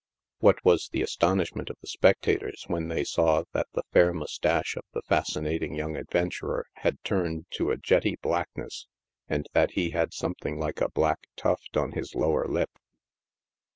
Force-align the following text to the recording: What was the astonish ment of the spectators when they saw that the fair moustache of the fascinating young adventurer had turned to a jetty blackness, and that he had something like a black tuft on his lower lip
What 0.39 0.65
was 0.65 0.89
the 0.89 1.03
astonish 1.03 1.53
ment 1.53 1.69
of 1.69 1.77
the 1.79 1.85
spectators 1.87 2.63
when 2.65 2.87
they 2.87 3.03
saw 3.03 3.43
that 3.53 3.67
the 3.73 3.83
fair 3.93 4.11
moustache 4.15 4.75
of 4.75 4.83
the 4.93 5.03
fascinating 5.03 5.75
young 5.75 5.95
adventurer 5.95 6.65
had 6.77 6.97
turned 7.03 7.45
to 7.51 7.69
a 7.69 7.77
jetty 7.77 8.15
blackness, 8.15 8.87
and 9.29 9.45
that 9.53 9.73
he 9.73 9.91
had 9.91 10.11
something 10.11 10.57
like 10.57 10.81
a 10.81 10.89
black 10.89 11.27
tuft 11.35 11.77
on 11.77 11.91
his 11.91 12.15
lower 12.15 12.47
lip 12.47 12.71